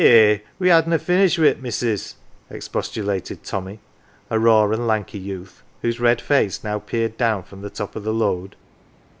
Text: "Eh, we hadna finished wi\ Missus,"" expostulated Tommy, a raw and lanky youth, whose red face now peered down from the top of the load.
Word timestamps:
"Eh, 0.03 0.39
we 0.57 0.69
hadna 0.69 0.97
finished 0.97 1.37
wi\ 1.37 1.61
Missus,"" 1.61 2.15
expostulated 2.49 3.43
Tommy, 3.43 3.79
a 4.31 4.39
raw 4.39 4.65
and 4.71 4.87
lanky 4.87 5.19
youth, 5.19 5.61
whose 5.83 5.99
red 5.99 6.19
face 6.19 6.63
now 6.63 6.79
peered 6.79 7.17
down 7.17 7.43
from 7.43 7.61
the 7.61 7.69
top 7.69 7.95
of 7.95 8.03
the 8.03 8.11
load. 8.11 8.55